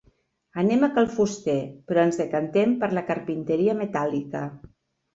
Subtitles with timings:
[0.61, 1.59] Anem a cal fuster,
[1.91, 4.47] però ens decantem per la “carpinteria metàl·lica”.